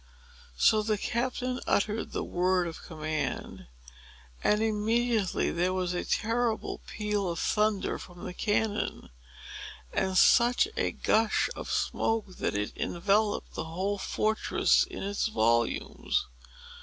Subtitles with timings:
[0.57, 3.67] So the captain uttered the word of command,
[4.43, 9.11] and immediately there was a terrible peal of thunder from the cannon,
[9.93, 16.25] and such a gush of smoke that it enveloped the whole fortress in its volumes.